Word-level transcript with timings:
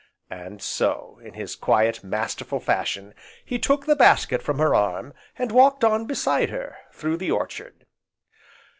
And 0.31 0.63
so, 0.63 1.19
in 1.23 1.35
his 1.35 1.55
quiet, 1.55 2.03
masterful 2.03 2.59
fashion 2.59 3.13
he 3.45 3.59
took 3.59 3.85
the 3.85 3.95
basket 3.95 4.41
from 4.41 4.57
her 4.57 4.73
arm, 4.73 5.13
and 5.37 5.51
walked 5.51 5.83
on 5.83 6.07
beside 6.07 6.49
her, 6.49 6.75
through 6.91 7.17
the 7.17 7.29
orchard. 7.29 7.85